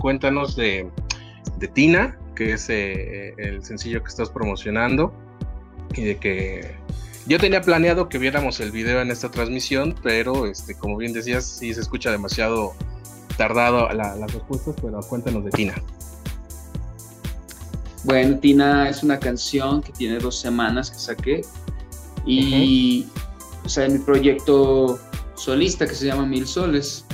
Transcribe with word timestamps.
Cuéntanos 0.00 0.56
de, 0.56 0.88
Tina, 1.74 2.18
que 2.34 2.52
es 2.52 2.68
eh, 2.70 3.34
el 3.38 3.64
sencillo 3.64 4.02
que 4.02 4.08
estás 4.08 4.30
promocionando, 4.30 5.12
y 5.94 6.04
de 6.04 6.16
que 6.16 6.76
yo 7.26 7.38
tenía 7.38 7.60
planeado 7.60 8.08
que 8.08 8.18
viéramos 8.18 8.60
el 8.60 8.70
video 8.70 9.02
en 9.02 9.10
esta 9.10 9.30
transmisión, 9.30 9.94
pero 10.02 10.46
este, 10.46 10.74
como 10.74 10.96
bien 10.96 11.12
decías, 11.12 11.44
sí 11.44 11.74
se 11.74 11.80
escucha 11.80 12.10
demasiado 12.10 12.74
tardado 13.36 13.88
las 13.90 14.32
respuestas, 14.32 14.74
pero 14.80 15.00
cuéntanos 15.00 15.44
de 15.44 15.50
Tina. 15.50 15.74
Bueno, 18.04 18.38
Tina 18.38 18.88
es 18.88 19.02
una 19.02 19.18
canción 19.18 19.82
que 19.82 19.92
tiene 19.92 20.18
dos 20.18 20.38
semanas 20.38 20.90
que 20.90 20.98
saqué 20.98 21.40
y 22.24 23.06
o 23.64 23.68
sea, 23.68 23.84
en 23.84 23.94
mi 23.94 23.98
proyecto 23.98 24.98
solista 25.34 25.86
que 25.86 25.94
se 25.94 26.06
llama 26.06 26.24
Mil 26.24 26.46
Soles. 26.46 27.04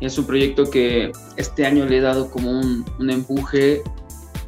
Es 0.00 0.18
un 0.18 0.26
proyecto 0.26 0.64
que 0.70 1.12
este 1.36 1.66
año 1.66 1.84
le 1.84 1.98
he 1.98 2.00
dado 2.00 2.30
como 2.30 2.50
un, 2.50 2.84
un 2.98 3.10
empuje 3.10 3.82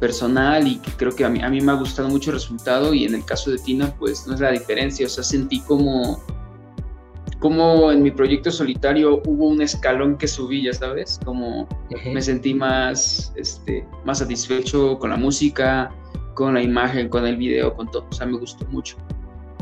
personal 0.03 0.67
y 0.67 0.79
que 0.79 0.91
creo 0.91 1.15
que 1.15 1.23
a 1.23 1.29
mí, 1.29 1.41
a 1.41 1.49
mí 1.49 1.61
me 1.61 1.71
ha 1.71 1.75
gustado 1.75 2.09
mucho 2.09 2.31
el 2.31 2.35
resultado 2.35 2.93
y 2.93 3.05
en 3.05 3.15
el 3.15 3.23
caso 3.23 3.51
de 3.51 3.57
Tina 3.57 3.93
pues 3.97 4.27
no 4.27 4.33
es 4.33 4.41
la 4.41 4.51
diferencia, 4.51 5.05
o 5.05 5.09
sea, 5.09 5.23
sentí 5.23 5.61
como, 5.61 6.21
como 7.39 7.89
en 7.89 8.03
mi 8.03 8.11
proyecto 8.11 8.51
solitario 8.51 9.21
hubo 9.25 9.47
un 9.47 9.61
escalón 9.61 10.17
que 10.17 10.27
subí, 10.27 10.63
ya 10.63 10.73
sabes, 10.73 11.19
como 11.23 11.69
me 12.13 12.21
sentí 12.21 12.53
más, 12.53 13.31
este, 13.37 13.87
más 14.03 14.19
satisfecho 14.19 14.99
con 14.99 15.11
la 15.11 15.15
música, 15.15 15.89
con 16.33 16.55
la 16.55 16.61
imagen, 16.61 17.07
con 17.07 17.25
el 17.25 17.37
video, 17.37 17.73
con 17.73 17.89
todo, 17.89 18.05
o 18.09 18.13
sea, 18.13 18.25
me 18.25 18.37
gustó 18.37 18.65
mucho. 18.65 18.97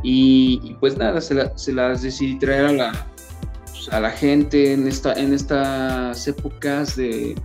Y, 0.03 0.75
pues 0.79 0.97
nada, 0.97 1.21
se, 1.21 1.51
se, 1.55 1.71
las 1.71 2.01
decidí 2.01 2.39
traer 2.39 2.65
a 2.65 2.71
la, 2.71 3.10
a 3.89 3.99
la 3.99 4.11
gente 4.11 4.73
en, 4.73 4.87
esta, 4.87 5.13
en 5.13 5.33
estas 5.33 6.27
épocas 6.27 6.95
de, 6.95 7.35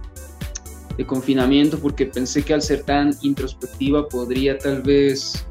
confinamiento 1.07 1.79
porque 1.79 2.07
pensé 2.07 2.43
que 2.43 2.55
al 2.55 2.63
ser 2.63 2.83
tan 2.83 3.15
introspectiva 3.21 4.09
podría 4.09 4.57
tal 4.57 4.81
vez 4.81 5.45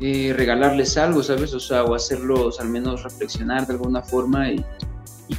eh, 0.00 0.32
regalarles 0.36 0.96
algo, 0.96 1.24
¿sabes? 1.24 1.52
O 1.54 1.60
sea, 1.60 1.82
o 1.82 1.94
hacerlos 1.94 2.60
al 2.60 2.68
menos 2.68 3.02
reflexionar 3.02 3.66
de 3.66 3.72
alguna 3.72 4.02
forma 4.02 4.50
y, 4.50 4.64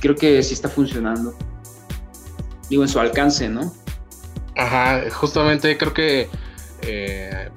creo 0.01 0.15
que 0.15 0.41
sí 0.43 0.53
está 0.53 0.67
funcionando. 0.67 1.33
Digo, 2.69 2.83
en 2.83 2.89
su 2.89 2.99
alcance, 2.99 3.47
¿no? 3.47 3.73
Ajá, 4.57 5.09
justamente 5.11 5.77
creo 5.77 5.93
que 5.93 6.27
eh, 6.81 7.49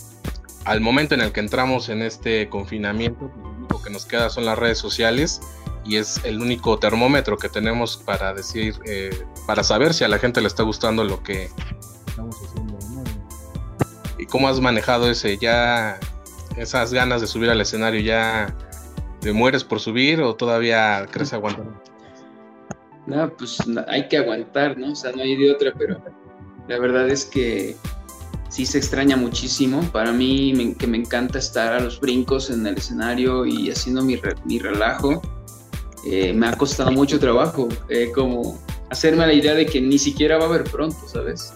al 0.64 0.80
momento 0.80 1.14
en 1.14 1.22
el 1.22 1.32
que 1.32 1.40
entramos 1.40 1.88
en 1.88 2.02
este 2.02 2.48
confinamiento, 2.48 3.32
lo 3.42 3.50
único 3.50 3.82
que 3.82 3.90
nos 3.90 4.04
queda 4.04 4.30
son 4.30 4.44
las 4.44 4.58
redes 4.58 4.78
sociales 4.78 5.40
y 5.86 5.96
es 5.96 6.20
el 6.24 6.40
único 6.40 6.78
termómetro 6.78 7.36
que 7.36 7.48
tenemos 7.48 7.96
para 7.96 8.34
decir, 8.34 8.74
eh, 8.86 9.24
para 9.46 9.62
saber 9.62 9.94
si 9.94 10.04
a 10.04 10.08
la 10.08 10.18
gente 10.18 10.40
le 10.40 10.48
está 10.48 10.62
gustando 10.62 11.04
lo 11.04 11.22
que 11.22 11.48
estamos 12.06 12.36
haciendo. 12.42 12.76
¿Y 14.18 14.26
cómo 14.26 14.48
has 14.48 14.60
manejado 14.60 15.10
ese, 15.10 15.38
ya 15.38 16.00
esas 16.56 16.92
ganas 16.92 17.20
de 17.20 17.26
subir 17.26 17.50
al 17.50 17.60
escenario, 17.60 18.00
ya 18.00 18.54
te 19.20 19.32
mueres 19.32 19.62
por 19.62 19.78
subir 19.78 20.20
o 20.22 20.34
todavía 20.34 21.06
crees 21.10 21.32
aguantar? 21.32 21.66
No, 23.06 23.30
pues 23.36 23.58
hay 23.86 24.08
que 24.08 24.16
aguantar, 24.16 24.76
¿no? 24.76 24.92
O 24.92 24.96
sea, 24.96 25.12
no 25.12 25.22
hay 25.22 25.36
de 25.36 25.52
otra, 25.52 25.72
pero 25.78 26.02
la 26.66 26.78
verdad 26.78 27.08
es 27.08 27.24
que 27.24 27.76
sí 28.48 28.66
se 28.66 28.78
extraña 28.78 29.16
muchísimo. 29.16 29.82
Para 29.92 30.10
mí, 30.10 30.74
que 30.76 30.88
me 30.88 30.96
encanta 30.96 31.38
estar 31.38 31.74
a 31.74 31.80
los 31.80 32.00
brincos 32.00 32.50
en 32.50 32.66
el 32.66 32.76
escenario 32.76 33.46
y 33.46 33.70
haciendo 33.70 34.02
mi, 34.02 34.20
mi 34.44 34.58
relajo 34.58 35.22
eh, 36.08 36.32
me 36.32 36.46
ha 36.46 36.56
costado 36.56 36.92
mucho 36.92 37.18
trabajo, 37.18 37.68
eh, 37.88 38.12
como 38.14 38.56
hacerme 38.90 39.26
la 39.26 39.32
idea 39.32 39.54
de 39.54 39.66
que 39.66 39.80
ni 39.80 39.98
siquiera 39.98 40.38
va 40.38 40.44
a 40.44 40.46
haber 40.46 40.64
pronto, 40.64 40.96
¿sabes? 41.08 41.52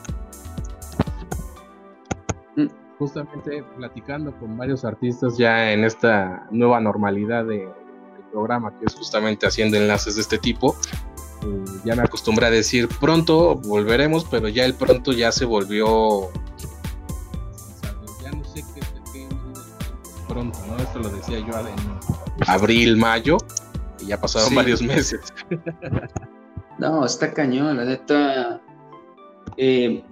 Mm. 2.57 2.67
Justamente 2.99 3.65
platicando 3.77 4.37
con 4.41 4.57
varios 4.57 4.85
artistas 4.85 5.39
ya 5.39 5.73
en 5.73 5.85
esta 5.85 6.49
nueva 6.51 6.81
normalidad 6.81 7.45
de, 7.45 7.59
del 7.59 8.25
programa, 8.33 8.77
que 8.77 8.87
es 8.87 8.95
justamente 8.95 9.47
haciendo 9.47 9.77
enlaces 9.77 10.17
de 10.17 10.23
este 10.23 10.39
tipo, 10.39 10.75
eh, 11.43 11.65
ya 11.85 11.95
me 11.95 12.03
acostumbré 12.03 12.47
a 12.47 12.51
decir 12.51 12.89
pronto 13.01 13.55
volveremos, 13.55 14.25
pero 14.25 14.49
ya 14.49 14.65
el 14.65 14.75
pronto 14.75 15.13
ya 15.13 15.31
se 15.31 15.45
volvió 15.45 16.29
ya 18.21 18.33
no 18.33 18.45
sé 18.45 18.65
qué, 18.75 19.29
pronto, 20.27 20.59
¿no? 20.67 20.77
Esto 20.77 20.99
lo 20.99 21.09
decía 21.09 21.39
yo 21.39 21.59
en 21.61 22.49
abril, 22.49 22.97
mayo, 22.97 23.39
ya 24.11 24.21
pasaron 24.21 24.55
varios 24.55 24.83
meses. 24.83 25.21
no, 26.79 27.07
está 27.07 27.33
cañón, 27.33 27.77
la 27.77 27.85
neta. 27.85 28.61
Eh, 29.57 30.03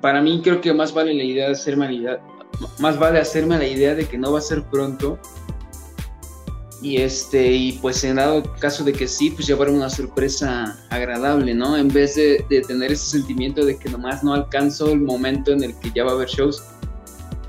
para 0.00 0.22
mí 0.22 0.40
creo 0.42 0.60
que 0.60 0.72
más 0.72 0.94
vale 0.94 1.12
la 1.14 1.22
idea 1.22 1.46
de 1.46 1.52
hacerme 1.52 1.86
la 1.86 1.92
idea, 1.92 2.20
más 2.78 2.98
vale 2.98 3.20
hacerme 3.20 3.58
la 3.58 3.66
idea 3.66 3.94
de 3.94 4.06
que 4.06 4.16
no 4.16 4.32
va 4.32 4.38
a 4.38 4.42
ser 4.42 4.62
pronto. 4.64 5.18
Y 6.80 6.96
este, 6.96 7.52
y 7.52 7.72
pues 7.74 8.02
en 8.02 8.16
dado 8.16 8.42
caso 8.58 8.82
de 8.82 8.92
que 8.92 9.06
sí, 9.06 9.30
pues 9.30 9.46
llevar 9.46 9.68
una 9.68 9.88
sorpresa 9.88 10.76
agradable, 10.90 11.54
¿no? 11.54 11.76
En 11.76 11.88
vez 11.88 12.16
de, 12.16 12.44
de 12.48 12.62
tener 12.62 12.90
ese 12.90 13.04
sentimiento 13.18 13.64
de 13.64 13.78
que 13.78 13.88
nomás 13.88 14.24
no 14.24 14.32
alcanzo 14.32 14.90
el 14.90 15.00
momento 15.00 15.52
en 15.52 15.62
el 15.62 15.78
que 15.78 15.92
ya 15.94 16.04
va 16.04 16.12
a 16.12 16.14
haber 16.14 16.28
shows. 16.28 16.64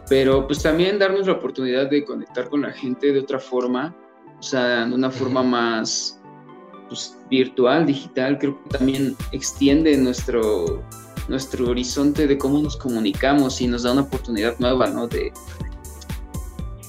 Pero 0.08 0.46
pues 0.46 0.62
también 0.62 1.00
darnos 1.00 1.26
la 1.26 1.34
oportunidad 1.34 1.90
de 1.90 2.04
conectar 2.04 2.50
con 2.50 2.62
la 2.62 2.74
gente 2.74 3.12
de 3.12 3.20
otra 3.22 3.40
forma 3.40 3.96
o 4.44 4.46
sea, 4.46 4.86
de 4.86 4.94
una 4.94 5.10
forma 5.10 5.42
más 5.42 6.20
pues, 6.90 7.18
virtual, 7.30 7.86
digital, 7.86 8.38
creo 8.38 8.62
que 8.64 8.78
también 8.78 9.16
extiende 9.32 9.96
nuestro, 9.96 10.84
nuestro 11.30 11.70
horizonte 11.70 12.28
de 12.28 12.38
cómo 12.38 12.60
nos 12.60 12.76
comunicamos 12.76 13.62
y 13.62 13.68
nos 13.68 13.84
da 13.84 13.94
una 13.94 14.02
oportunidad 14.02 14.60
nueva, 14.60 14.88
¿no? 14.88 15.08
De 15.08 15.32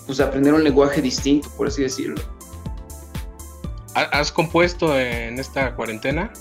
pues, 0.04 0.18
aprender 0.18 0.52
un 0.52 0.64
lenguaje 0.64 1.00
distinto, 1.00 1.48
por 1.56 1.68
así 1.68 1.82
decirlo. 1.82 2.20
¿Has 3.94 4.32
compuesto 4.32 4.98
en 4.98 5.38
esta 5.38 5.76
cuarentena? 5.76 6.32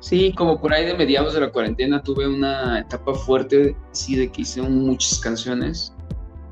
Sí, 0.00 0.34
como 0.36 0.60
por 0.60 0.74
ahí 0.74 0.84
de 0.84 0.92
mediados 0.92 1.32
de 1.32 1.40
la 1.40 1.50
cuarentena 1.50 2.02
tuve 2.02 2.28
una 2.28 2.80
etapa 2.80 3.14
fuerte, 3.14 3.74
sí, 3.92 4.14
de 4.14 4.30
que 4.30 4.42
hice 4.42 4.60
muchas 4.60 5.18
canciones. 5.20 5.94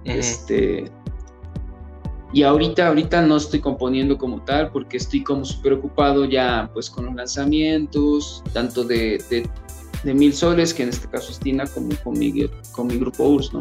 Este, 0.05 0.91
y 2.35 2.43
ahorita, 2.43 2.89
ahorita 2.89 3.23
no 3.23 3.37
estoy 3.37 3.61
componiendo 3.61 4.19
como 4.19 4.43
tal 4.43 4.73
porque 4.73 4.97
estoy 4.97 5.23
como 5.23 5.45
súper 5.45 5.75
ocupado 5.75 6.25
ya 6.25 6.69
pues 6.75 6.91
con 6.91 7.07
los 7.07 7.15
lanzamientos, 7.15 8.43
tanto 8.53 8.83
de, 8.83 9.23
de, 9.31 10.15
Mil 10.15 10.35
Soles, 10.35 10.75
que 10.75 10.83
en 10.83 10.89
este 10.89 11.09
caso 11.09 11.31
es 11.31 11.39
Tina, 11.39 11.65
como 11.65 11.91
con 12.03 12.19
mi, 12.19 12.47
con 12.73 12.89
mi 12.89 12.99
grupo 12.99 13.25
URS, 13.25 13.53
¿no? 13.55 13.61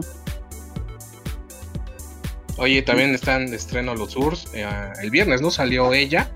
Oye, 2.58 2.82
también 2.82 3.12
están 3.12 3.46
de 3.46 3.56
estreno 3.56 3.94
los 3.94 4.16
URS. 4.16 4.48
Eh, 4.54 4.68
el 5.04 5.12
viernes, 5.12 5.40
¿no? 5.42 5.52
Salió 5.52 5.94
ella. 5.94 6.32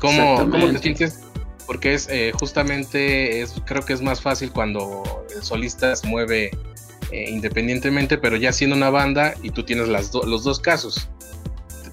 ¿Cómo, 0.00 0.36
¿cómo 0.36 0.72
te 0.72 0.78
sientes? 0.78 1.20
Porque 1.66 1.94
es 1.94 2.08
eh, 2.08 2.32
justamente, 2.38 3.42
es, 3.42 3.54
creo 3.66 3.82
que 3.82 3.94
es 3.94 4.00
más 4.00 4.20
fácil 4.20 4.52
cuando 4.52 5.02
el 5.34 5.42
solista 5.42 5.94
se 5.96 6.06
mueve 6.06 6.52
eh, 7.14 7.30
independientemente, 7.30 8.18
pero 8.18 8.36
ya 8.36 8.52
siendo 8.52 8.74
una 8.74 8.90
banda 8.90 9.34
y 9.40 9.50
tú 9.50 9.62
tienes 9.62 9.86
las 9.86 10.12
los 10.12 10.42
dos 10.42 10.58
casos. 10.58 11.08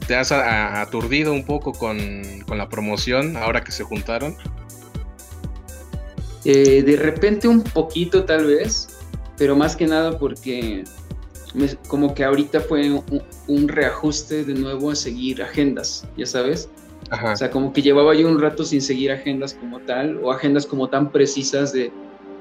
¿Te 0.08 0.16
has 0.16 0.32
aturdido 0.32 1.32
un 1.32 1.46
poco 1.46 1.74
con, 1.74 2.00
la 2.48 2.68
promoción 2.70 3.38
ahora 3.38 3.64
que 3.64 3.72
se 3.72 3.84
juntaron? 3.84 4.36
Eh, 6.44 6.82
de 6.82 6.96
repente 6.96 7.48
un 7.48 7.62
poquito 7.62 8.26
tal 8.26 8.48
vez, 8.48 8.98
pero 9.38 9.56
más 9.56 9.76
que 9.76 9.86
nada 9.86 10.18
porque 10.18 10.86
como 11.88 12.16
que 12.16 12.24
ahorita 12.24 12.60
fue 12.62 12.90
un, 13.48 13.68
reajuste 13.68 14.44
de 14.44 14.56
nuevo 14.56 14.90
a 14.90 14.96
seguir 14.96 15.44
agendas, 15.44 16.08
ya 16.18 16.26
sabes. 16.26 16.68
O 17.12 17.36
sea, 17.36 17.52
como 17.52 17.72
que 17.74 17.84
llevaba 17.84 18.16
yo 18.16 18.28
un 18.28 18.42
rato 18.42 18.64
sin 18.64 18.82
seguir 18.82 19.12
agendas 19.12 19.54
como 19.54 19.82
tal, 19.82 20.18
o 20.24 20.32
agendas 20.32 20.66
como 20.66 20.90
tan 20.90 21.12
precisas 21.12 21.72
de, 21.74 21.92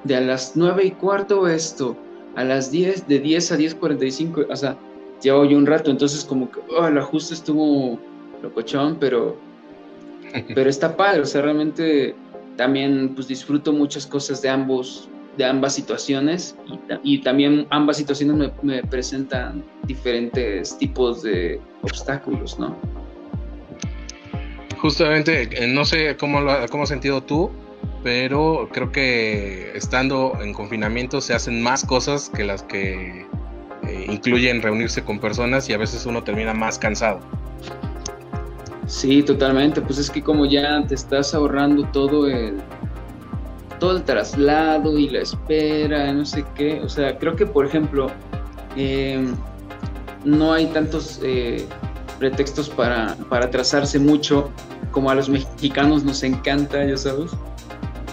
de 0.04 0.16
a 0.16 0.20
las 0.22 0.52
nueve 0.54 0.86
y 0.86 0.92
cuarto 0.92 1.46
esto, 1.46 1.94
a 2.40 2.44
las 2.44 2.70
10, 2.70 3.06
de 3.06 3.18
10 3.18 3.52
a 3.52 3.58
10.45, 3.58 4.46
o 4.48 4.56
sea, 4.56 4.76
llevo 5.22 5.44
yo 5.44 5.58
un 5.58 5.66
rato, 5.66 5.90
entonces 5.90 6.24
como 6.24 6.50
que 6.50 6.60
oh, 6.70 6.86
el 6.86 6.96
ajuste 6.96 7.34
estuvo 7.34 8.00
locochón, 8.42 8.96
pero, 8.98 9.36
pero 10.54 10.70
está 10.70 10.96
padre, 10.96 11.20
o 11.20 11.26
sea, 11.26 11.42
realmente 11.42 12.14
también 12.56 13.14
pues 13.14 13.28
disfruto 13.28 13.74
muchas 13.74 14.06
cosas 14.06 14.40
de 14.40 14.48
ambos, 14.48 15.10
de 15.36 15.44
ambas 15.44 15.74
situaciones 15.74 16.56
y, 17.02 17.18
también 17.18 17.66
ambas 17.68 17.98
situaciones 17.98 18.52
me, 18.62 18.82
presentan 18.84 19.62
diferentes 19.84 20.78
tipos 20.78 21.22
de 21.22 21.60
obstáculos, 21.82 22.58
¿no? 22.58 22.74
Justamente, 24.78 25.42
eh, 25.42 25.66
no 25.66 25.84
sé 25.84 26.16
cómo, 26.16 26.40
lo, 26.40 26.66
cómo 26.70 26.84
has 26.84 26.88
sentido 26.88 27.22
tú, 27.22 27.50
pero 28.02 28.68
creo 28.72 28.92
que 28.92 29.72
estando 29.74 30.38
en 30.40 30.52
confinamiento 30.52 31.20
se 31.20 31.34
hacen 31.34 31.62
más 31.62 31.84
cosas 31.84 32.30
que 32.30 32.44
las 32.44 32.62
que 32.62 33.26
eh, 33.86 34.06
incluyen 34.08 34.62
reunirse 34.62 35.04
con 35.04 35.18
personas 35.18 35.68
y 35.68 35.72
a 35.72 35.78
veces 35.78 36.06
uno 36.06 36.22
termina 36.22 36.54
más 36.54 36.78
cansado. 36.78 37.20
Sí, 38.86 39.22
totalmente. 39.22 39.80
Pues 39.80 39.98
es 39.98 40.10
que 40.10 40.22
como 40.22 40.46
ya 40.46 40.84
te 40.86 40.94
estás 40.94 41.34
ahorrando 41.34 41.84
todo 41.92 42.28
el 42.28 42.58
todo 43.78 43.96
el 43.96 44.02
traslado 44.04 44.98
y 44.98 45.08
la 45.08 45.20
espera, 45.20 46.12
no 46.12 46.24
sé 46.24 46.44
qué. 46.54 46.80
O 46.82 46.88
sea, 46.88 47.18
creo 47.18 47.34
que 47.34 47.46
por 47.46 47.66
ejemplo 47.66 48.10
em, 48.76 49.34
no 50.24 50.52
hay 50.52 50.66
tantos 50.66 51.20
eh, 51.22 51.66
pretextos 52.18 52.68
para, 52.68 53.16
para 53.28 53.46
atrasarse 53.46 53.98
mucho 53.98 54.50
como 54.90 55.10
a 55.10 55.14
los 55.14 55.28
mexicanos 55.28 56.04
nos 56.04 56.22
encanta, 56.22 56.84
ya 56.84 56.96
sabes. 56.96 57.30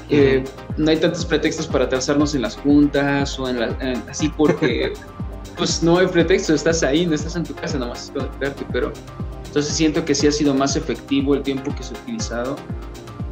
Eh, 0.10 0.44
no 0.78 0.90
hay 0.90 0.98
tantos 0.98 1.26
pretextos 1.26 1.68
para 1.68 1.86
atrasarnos 1.86 2.34
en 2.34 2.44
las 2.44 2.56
juntas 2.56 3.38
o 3.40 3.50
en, 3.50 3.60
la, 3.60 3.78
así 4.10 4.30
porque 4.30 4.94
pues 5.58 5.84
no 5.84 5.98
hay 5.98 6.08
pretexto, 6.08 6.54
estás 6.54 6.84
ahí, 6.84 7.06
no 7.06 7.14
estás 7.14 7.36
en 7.36 7.44
tu 7.44 7.54
casa, 7.56 7.78
nada 7.78 7.92
más 7.92 8.06
es 8.06 8.12
conectarte, 8.12 8.66
pero 8.72 8.94
entonces 9.46 9.74
siento 9.74 10.06
que 10.06 10.14
sí 10.14 10.28
ha 10.28 10.32
sido 10.32 10.54
más 10.54 10.76
efectivo 10.76 11.34
el 11.34 11.42
tiempo 11.42 11.74
que 11.76 11.84
se 11.84 11.96
ha 11.96 11.98
utilizado. 11.98 12.56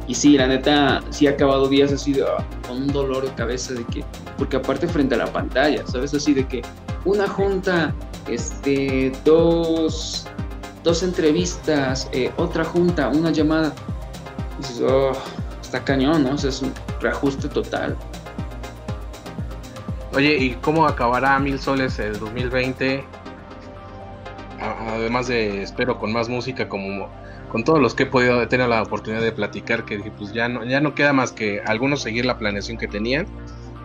Y 0.08 0.14
sí, 0.14 0.36
la 0.36 0.46
neta, 0.46 1.02
sí 1.10 1.26
ha 1.26 1.30
acabado 1.30 1.68
días 1.68 1.92
así 1.92 2.14
ah, 2.20 2.44
con 2.66 2.82
un 2.82 2.88
dolor 2.88 3.24
de 3.24 3.34
cabeza 3.34 3.74
de 3.74 3.84
que, 3.84 4.04
porque 4.38 4.56
aparte 4.56 4.86
frente 4.86 5.16
a 5.16 5.18
la 5.18 5.32
pantalla, 5.32 5.84
¿sabes? 5.86 6.14
Así 6.14 6.32
de 6.32 6.46
que 6.46 6.62
una 7.04 7.26
junta, 7.26 7.94
este, 8.28 9.12
dos, 9.24 10.26
dos 10.84 11.02
entrevistas, 11.02 12.08
eh, 12.12 12.30
otra 12.36 12.64
junta, 12.64 13.08
una 13.08 13.30
llamada. 13.30 13.72
dices, 14.58 14.82
oh, 14.88 15.12
está 15.76 15.84
cañón, 15.84 16.24
¿no? 16.24 16.32
O 16.32 16.38
sea, 16.38 16.50
es 16.50 16.62
un 16.62 16.72
reajuste 17.00 17.48
total. 17.48 17.96
Oye, 20.14 20.36
¿y 20.38 20.50
cómo 20.54 20.86
acabará 20.86 21.38
Mil 21.38 21.58
Soles 21.58 21.98
el 21.98 22.18
2020? 22.18 23.04
Además 24.60 25.28
de, 25.28 25.62
espero, 25.62 25.98
con 25.98 26.12
más 26.12 26.28
música, 26.28 26.68
como 26.68 27.08
con 27.50 27.62
todos 27.62 27.80
los 27.80 27.94
que 27.94 28.04
he 28.04 28.06
podido 28.06 28.46
tener 28.48 28.68
la 28.68 28.82
oportunidad 28.82 29.22
de 29.22 29.32
platicar, 29.32 29.84
que 29.84 29.98
pues 30.16 30.32
ya 30.32 30.48
no, 30.48 30.64
ya 30.64 30.80
no 30.80 30.94
queda 30.94 31.12
más 31.12 31.32
que 31.32 31.60
algunos 31.66 32.02
seguir 32.02 32.24
la 32.24 32.38
planeación 32.38 32.76
que 32.78 32.88
tenían 32.88 33.26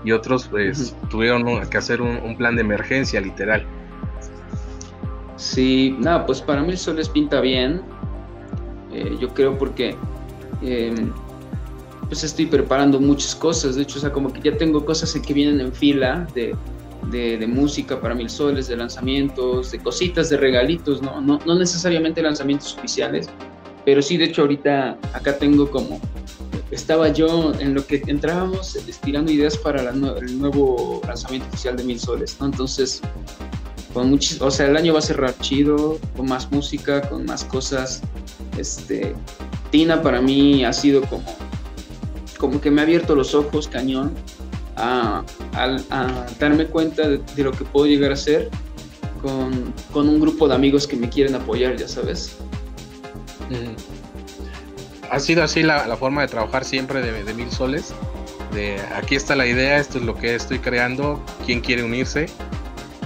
y 0.04 0.14
otros 0.14 0.48
pues 0.48 0.96
tuvieron 1.10 1.68
que 1.70 1.78
hacer 1.78 2.02
un, 2.02 2.36
plan 2.38 2.56
de 2.56 2.62
emergencia 2.62 3.22
literal. 3.22 3.66
Sí, 5.36 5.96
nada, 6.00 6.26
pues 6.26 6.42
para 6.42 6.62
Mil 6.62 6.78
Soles 6.78 7.10
pinta 7.10 7.42
bien, 7.42 7.82
eh, 8.92 9.18
yo 9.20 9.30
creo 9.34 9.58
porque 9.58 9.96
em, 10.62 11.12
pues 12.12 12.26
estoy 12.26 12.46
preparando 12.46 13.00
muchas 13.00 13.34
cosas, 13.34 13.78
de 13.78 13.84
hecho, 13.84 13.98
o 13.98 14.02
sea, 14.02 14.12
como 14.12 14.34
que 14.34 14.42
ya 14.42 14.58
tengo 14.58 14.84
cosas 14.84 15.14
que 15.14 15.34
vienen 15.34 15.62
en 15.62 15.72
fila 15.72 16.28
de, 16.36 16.54
de, 17.10 17.48
música 17.48 18.02
para 18.02 18.14
mil 18.14 18.30
soles, 18.30 18.68
de 18.68 18.76
lanzamientos, 18.76 19.72
de 19.72 19.80
cositas, 19.80 20.30
de 20.30 20.36
regalitos, 20.36 21.02
¿no? 21.02 21.22
No, 21.22 21.40
no 21.46 21.56
necesariamente 21.56 22.22
lanzamientos 22.22 22.76
oficiales, 22.78 23.30
pero 23.86 24.02
sí, 24.02 24.18
de 24.18 24.26
hecho, 24.26 24.42
ahorita 24.42 24.98
acá 25.14 25.38
tengo 25.38 25.72
como, 25.72 26.02
estaba 26.70 27.08
yo 27.08 27.54
en 27.62 27.76
lo 27.76 27.86
que 27.88 28.04
entrábamos 28.06 28.76
estirando 28.76 29.32
ideas 29.32 29.56
para 29.56 29.92
el 29.92 30.38
nuevo 30.38 31.02
lanzamiento 31.08 31.48
oficial 31.48 31.78
de 31.78 31.86
mil 31.86 31.98
soles, 31.98 32.36
¿no? 32.42 32.48
Entonces, 32.48 33.00
con 33.94 34.10
muchos, 34.10 34.42
o 34.42 34.52
sea, 34.52 34.68
el 34.68 34.76
año 34.76 34.92
va 34.92 35.00
a 35.00 35.02
cerrar 35.02 35.34
chido, 35.40 35.98
con 36.18 36.28
más 36.28 36.52
música, 36.52 37.08
con 37.08 37.24
más 37.24 37.46
cosas, 37.46 38.02
este, 38.58 39.16
Tina 39.70 40.02
para 40.02 40.20
mí 40.20 40.66
ha 40.66 40.74
sido 40.74 41.04
como 41.04 41.24
como 42.42 42.60
que 42.60 42.72
me 42.72 42.82
ha 42.82 42.86
abierto 42.86 43.14
los 43.14 43.36
ojos 43.36 43.68
cañón 43.68 44.16
a, 44.76 45.24
darme 46.40 46.66
cuenta 46.66 47.08
de, 47.08 47.44
lo 47.44 47.52
que 47.52 47.64
puedo 47.64 47.86
llegar 47.86 48.12
a 48.12 48.16
ser 48.16 48.50
con, 49.22 50.10
un 50.10 50.20
grupo 50.20 50.48
de 50.48 50.56
amigos 50.56 50.88
que 50.88 50.96
me 50.96 51.08
quieren 51.08 51.36
apoyar, 51.36 51.78
ya 51.78 51.88
sabes. 51.88 52.38
Ha 55.12 55.20
sido 55.20 55.44
así 55.44 55.62
la, 55.62 55.96
forma 55.98 56.22
de 56.22 56.30
trabajar 56.30 56.66
siempre 56.66 57.02
de, 57.04 57.34
Mil 57.36 57.52
Soles. 57.52 57.94
De 58.56 58.82
aquí 58.96 59.16
está 59.16 59.36
la 59.36 59.46
idea, 59.46 59.78
esto 59.78 60.00
es 60.00 60.04
lo 60.04 60.16
que 60.18 60.34
estoy 60.34 60.58
creando, 60.58 61.24
quién 61.46 61.62
quiere 61.62 61.84
unirse. 61.84 62.26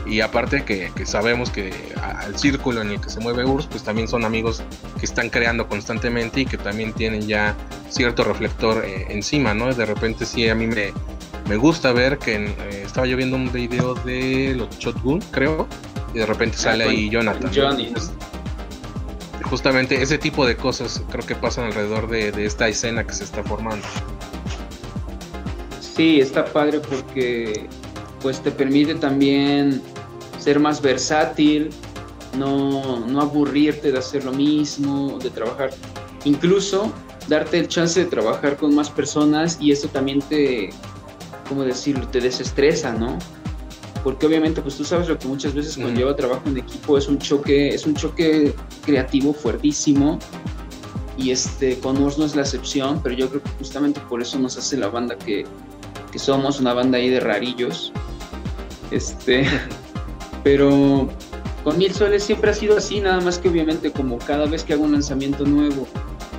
Y 0.06 0.22
aparte 0.22 0.64
que, 0.64 0.92
sabemos 1.06 1.50
que 1.50 1.74
al 2.02 2.38
círculo 2.38 2.82
en 2.82 2.92
el 2.92 3.02
que 3.02 3.10
se 3.10 3.20
mueve 3.20 3.44
URSS, 3.44 3.68
pues 3.68 3.84
también 3.84 4.08
son 4.08 4.24
amigos 4.24 4.62
que 5.00 5.06
están 5.06 5.30
creando 5.30 5.68
constantemente 5.68 6.42
y 6.42 6.46
que 6.46 6.58
también 6.58 6.94
tienen 6.94 7.28
ya 7.28 7.56
cierto 7.90 8.24
reflector 8.24 8.86
eh, 8.86 9.08
encima, 9.10 9.54
¿no? 9.54 9.74
De 9.74 9.86
repente 9.86 10.26
sí, 10.26 10.48
a 10.48 10.54
mí 10.54 10.68
me, 10.68 10.94
me 11.50 11.56
gusta 11.58 11.92
ver 11.92 12.20
que 12.20 12.36
eh, 12.36 12.84
estaba 12.86 13.08
yo 13.08 13.18
viendo 13.18 13.36
un 13.36 13.52
video 13.52 13.96
de 13.96 14.54
los 14.56 14.78
Shotgun, 14.78 15.22
creo, 15.32 15.68
y 16.14 16.20
de 16.20 16.26
repente 16.26 16.58
sale 16.58 16.84
ah, 16.84 16.90
ahí 16.90 17.10
Jonathan. 17.10 17.52
Johnny. 17.54 17.94
justamente 19.44 20.02
ese 20.02 20.20
tipo 20.20 20.46
de 20.46 20.56
cosas 20.56 21.02
creo 21.10 21.26
que 21.26 21.36
pasan 21.36 21.66
alrededor 21.66 22.08
de, 22.10 22.32
de 22.32 22.46
esta 22.46 22.68
escena 22.68 23.06
que 23.08 23.14
se 23.14 23.24
está 23.24 23.44
formando. 23.44 23.86
Sí, 25.80 26.20
está 26.20 26.46
padre 26.46 26.80
porque 26.82 27.68
pues 28.22 28.42
te 28.42 28.52
permite 28.52 28.96
también 28.96 29.82
ser 30.46 30.60
más 30.60 30.80
versátil, 30.80 31.72
no, 32.38 33.00
no 33.00 33.20
aburrirte 33.20 33.92
de 33.92 33.98
hacer 33.98 34.24
lo 34.26 34.32
mismo, 34.32 35.18
de 35.18 35.32
trabajar. 35.32 35.72
Incluso 36.24 36.94
darte 37.28 37.58
el 37.58 37.68
chance 37.68 38.00
de 38.00 38.06
trabajar 38.06 38.56
con 38.56 38.76
más 38.76 38.92
personas 38.92 39.58
y 39.60 39.72
eso 39.72 39.88
también 39.88 40.20
te, 40.20 40.70
¿cómo 41.50 41.64
decirlo?, 41.64 42.08
te 42.10 42.22
desestresa, 42.22 42.94
¿no? 42.94 43.18
Porque 44.04 44.28
obviamente, 44.28 44.62
pues 44.62 44.76
tú 44.78 44.84
sabes 44.86 45.10
lo 45.10 45.18
que 45.18 45.28
muchas 45.28 45.56
veces 45.56 45.78
cuando 45.78 46.00
lleva 46.00 46.16
trabajo 46.16 46.44
en 46.46 46.60
equipo 46.60 46.96
es 46.96 47.08
un 47.08 47.18
choque, 47.18 47.70
es 47.70 47.88
un 47.88 47.96
choque 47.96 48.54
creativo 48.86 49.34
fuertísimo 49.34 50.20
y 51.18 51.32
este, 51.32 51.80
con 51.80 51.98
Urs 51.98 52.20
no 52.20 52.26
es 52.26 52.36
la 52.36 52.44
excepción, 52.44 53.02
pero 53.02 53.16
yo 53.16 53.30
creo 53.30 53.42
que 53.42 53.50
justamente 53.58 54.00
por 54.02 54.22
eso 54.22 54.38
nos 54.38 54.60
hace 54.60 54.78
la 54.78 54.90
banda 54.90 55.18
que, 55.18 55.44
que 56.12 56.20
somos, 56.20 56.60
una 56.60 56.76
banda 56.76 57.00
ahí 57.00 57.10
de 57.10 57.20
rarillos. 57.20 57.92
Este, 58.92 59.48
pero 60.46 61.10
con 61.64 61.76
Mil 61.80 61.92
Soles 61.92 62.24
siempre 62.24 62.52
ha 62.52 62.54
sido 62.54 62.78
así, 62.78 63.00
nada 63.02 63.20
más 63.20 63.40
que 63.40 63.50
obviamente 63.50 63.92
como 63.92 64.20
cada 64.20 64.46
vez 64.46 64.64
que 64.64 64.74
hago 64.74 64.84
un 64.84 64.92
lanzamiento 64.92 65.44
nuevo 65.44 65.88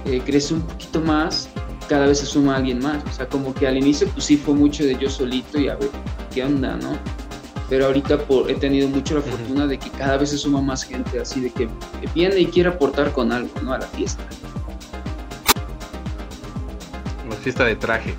eh, 0.04 0.22
crece 0.24 0.54
un 0.54 0.60
poquito 0.60 1.00
más, 1.00 1.48
cada 1.88 2.06
vez 2.06 2.20
se 2.20 2.26
suma 2.26 2.54
alguien 2.54 2.78
más. 2.78 3.02
O 3.04 3.12
sea, 3.12 3.26
como 3.26 3.52
que 3.52 3.66
al 3.66 3.76
inicio 3.76 4.06
pues 4.10 4.26
sí 4.26 4.36
fue 4.36 4.54
mucho 4.54 4.84
de 4.84 4.96
yo 4.96 5.10
solito 5.10 5.58
y 5.58 5.68
a 5.68 5.74
ver 5.74 5.90
qué 6.32 6.44
onda, 6.44 6.76
¿no? 6.76 6.96
Pero 7.68 7.86
ahorita 7.86 8.16
por, 8.18 8.48
he 8.48 8.54
tenido 8.54 8.88
mucho 8.88 9.16
la 9.16 9.22
fortuna 9.22 9.66
de 9.66 9.76
que 9.76 9.90
cada 9.90 10.18
vez 10.18 10.30
se 10.30 10.38
suma 10.38 10.62
más 10.62 10.84
gente, 10.84 11.18
así 11.18 11.40
de 11.40 11.50
que, 11.50 11.68
viene 12.14 12.38
y 12.38 12.46
quiere 12.46 12.68
aportar 12.68 13.10
con 13.10 13.32
algo, 13.32 13.50
¿no? 13.60 13.72
A 13.72 13.78
la 13.78 13.86
fiesta. 13.88 14.22
Una 17.26 17.34
fiesta 17.34 17.64
de 17.64 17.74
traje. 17.74 18.14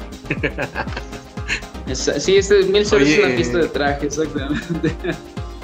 sí, 1.93 2.35
este 2.35 2.63
Mil 2.63 2.85
Soles 2.85 3.07
es 3.07 3.19
una 3.19 3.33
fiesta 3.35 3.57
de 3.59 3.67
traje, 3.69 4.07
exactamente. 4.07 4.93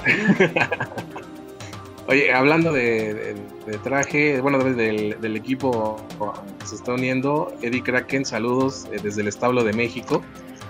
Oye, 2.08 2.34
hablando 2.34 2.74
de, 2.74 3.36
traje, 3.84 4.42
bueno, 4.42 4.60
del, 4.60 5.16
del, 5.22 5.38
equipo 5.38 5.96
que 6.60 6.68
se 6.68 6.76
está 6.76 6.94
uniendo, 6.94 7.54
Eddie 7.62 7.82
Kraken, 7.82 8.26
saludos 8.26 8.88
eh, 8.92 8.98
desde 9.02 9.22
el 9.22 9.30
establo 9.30 9.64
de 9.64 9.72
México. 9.72 10.22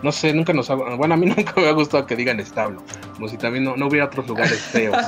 No 0.03 0.11
sé, 0.11 0.33
nunca 0.33 0.53
nos 0.53 0.69
ha, 0.69 0.75
bueno, 0.75 1.15
a 1.15 1.17
mí 1.17 1.25
nunca 1.37 1.53
me 1.57 1.67
ha 1.67 1.71
gustado 1.71 2.05
que 2.05 2.15
digan 2.15 2.39
establo, 2.39 2.83
como 3.15 3.27
si 3.27 3.37
también 3.37 3.63
no, 3.63 3.87
hubiera 3.87 4.05
otros 4.05 4.27
lugares 4.27 4.59
feos 4.59 4.95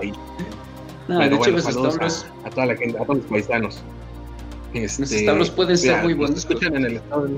ahí. 0.00 0.12
No, 1.06 1.18
de 1.18 1.26
hecho, 1.26 1.50
los 1.50 1.68
establos... 1.68 2.26
a, 2.44 2.50
toda 2.50 2.66
la 2.66 2.76
gente, 2.76 2.98
a 2.98 3.04
todos 3.04 3.18
los 3.18 3.26
paisanos. 3.26 3.82
Este, 4.74 5.02
los 5.02 5.12
establos 5.12 5.50
pueden 5.50 5.78
ser 5.78 6.02
muy 6.02 6.14
buenos. 6.14 6.38
escuchan 6.38 6.74
en 6.76 6.86
el 6.86 6.96
estado 6.96 7.28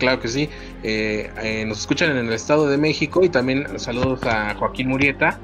Claro 0.00 0.18
que 0.18 0.28
sí. 0.28 0.48
Eh, 0.82 1.30
eh, 1.42 1.64
nos 1.66 1.80
escuchan 1.80 2.16
en 2.16 2.26
el 2.26 2.32
Estado 2.32 2.66
de 2.66 2.78
México 2.78 3.22
y 3.22 3.28
también 3.28 3.78
saludos 3.78 4.20
a 4.24 4.54
Joaquín 4.54 4.88
Murieta, 4.88 5.38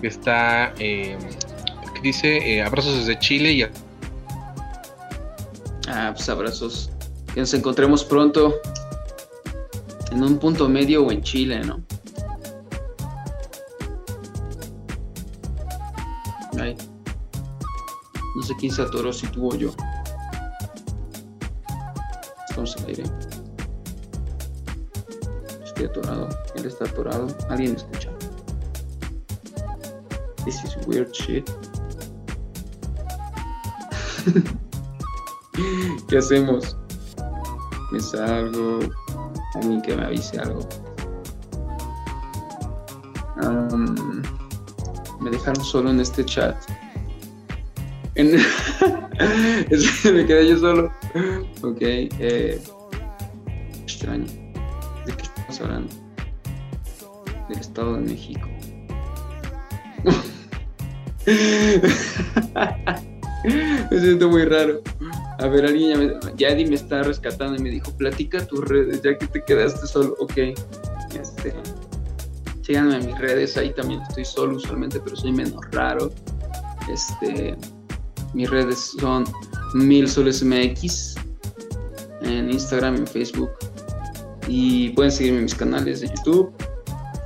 que 0.00 0.08
está, 0.08 0.74
eh, 0.80 1.16
que 1.94 2.00
dice, 2.02 2.60
abrazos 2.60 2.98
desde 2.98 3.18
Chile 3.20 3.52
y... 3.52 3.62
A... 3.62 3.70
Ah, 5.88 6.12
pues 6.14 6.28
abrazos. 6.28 6.90
Que 7.32 7.40
nos 7.40 7.54
encontremos 7.54 8.04
pronto 8.04 8.56
en 10.10 10.24
un 10.24 10.38
punto 10.38 10.68
medio 10.68 11.06
o 11.06 11.12
en 11.12 11.22
Chile, 11.22 11.60
¿no? 11.60 11.80
No 18.36 18.42
sé 18.42 18.54
quién 18.58 18.72
se 18.72 18.82
atoró, 18.82 19.12
si 19.12 19.26
tú 19.28 19.52
o 19.52 19.54
yo. 19.54 19.70
Estamos 22.48 22.76
al 22.76 22.86
aire. 22.86 23.29
Él 26.60 26.66
está 26.66 26.84
atorado. 26.84 27.26
¿Alguien 27.48 27.72
me 27.72 27.78
escucha? 27.78 28.10
This 30.44 30.62
is 30.62 30.76
weird 30.86 31.10
shit. 31.12 31.50
¿Qué 36.08 36.18
hacemos? 36.18 36.76
Me 37.92 38.00
salgo. 38.00 38.80
Alguien 39.54 39.80
que 39.80 39.96
me 39.96 40.04
avise 40.04 40.38
algo. 40.38 40.60
Um, 43.42 44.22
me 45.20 45.30
dejaron 45.30 45.64
solo 45.64 45.90
en 45.90 46.00
este 46.00 46.24
chat. 46.26 46.56
En... 48.16 48.32
me 50.14 50.26
quedé 50.26 50.48
yo 50.50 50.58
solo. 50.58 50.92
Ok. 51.62 51.78
Eh... 51.80 52.62
Extraño. 53.82 54.39
Estado 57.80 57.96
de 57.96 58.02
México. 58.02 58.46
me 63.90 64.00
siento 64.00 64.28
muy 64.28 64.44
raro. 64.44 64.82
A 65.38 65.46
ver, 65.46 65.64
alguien 65.64 65.90
ya, 65.90 65.96
me, 65.96 66.12
Yadi 66.36 66.66
me 66.66 66.74
está 66.74 67.02
rescatando 67.02 67.56
y 67.56 67.60
me 67.62 67.70
dijo, 67.70 67.90
platica 67.96 68.46
tus 68.46 68.68
redes, 68.68 69.00
ya 69.00 69.16
que 69.16 69.26
te 69.26 69.42
quedaste 69.42 69.86
solo. 69.86 70.14
Ok. 70.20 70.36
Este, 71.18 71.54
síganme 72.60 72.98
en 72.98 73.06
mis 73.06 73.18
redes, 73.18 73.56
ahí 73.56 73.72
también 73.72 74.02
estoy 74.02 74.26
solo 74.26 74.56
usualmente, 74.56 75.00
pero 75.00 75.16
soy 75.16 75.32
menos 75.32 75.62
raro. 75.70 76.12
Este, 76.92 77.56
mis 78.34 78.50
redes 78.50 78.92
son 79.00 79.24
mil 79.72 80.06
soles 80.06 80.44
mx 80.44 81.14
en 82.20 82.50
Instagram, 82.50 82.96
en 82.96 83.06
Facebook 83.06 83.52
y 84.48 84.90
pueden 84.90 85.12
seguirme 85.12 85.38
en 85.38 85.44
mis 85.44 85.54
canales 85.54 86.02
de 86.02 86.08
YouTube. 86.08 86.52